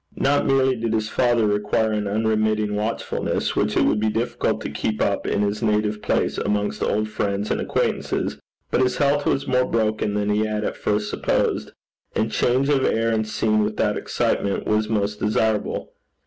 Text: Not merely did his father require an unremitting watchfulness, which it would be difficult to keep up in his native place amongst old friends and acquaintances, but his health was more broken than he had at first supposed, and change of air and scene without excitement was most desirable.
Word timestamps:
Not 0.17 0.47
merely 0.47 0.75
did 0.75 0.93
his 0.93 1.09
father 1.09 1.45
require 1.45 1.91
an 1.91 2.07
unremitting 2.07 2.73
watchfulness, 2.75 3.55
which 3.55 3.77
it 3.77 3.81
would 3.85 3.99
be 3.99 4.09
difficult 4.09 4.59
to 4.61 4.71
keep 4.71 4.99
up 4.99 5.27
in 5.27 5.43
his 5.43 5.61
native 5.61 6.01
place 6.01 6.39
amongst 6.39 6.81
old 6.81 7.07
friends 7.07 7.51
and 7.51 7.61
acquaintances, 7.61 8.39
but 8.71 8.81
his 8.81 8.97
health 8.97 9.27
was 9.27 9.45
more 9.47 9.65
broken 9.65 10.15
than 10.15 10.29
he 10.31 10.43
had 10.47 10.63
at 10.63 10.75
first 10.75 11.07
supposed, 11.07 11.71
and 12.15 12.31
change 12.31 12.67
of 12.67 12.83
air 12.83 13.11
and 13.11 13.27
scene 13.27 13.59
without 13.63 13.95
excitement 13.95 14.65
was 14.65 14.89
most 14.89 15.19
desirable. 15.19 15.91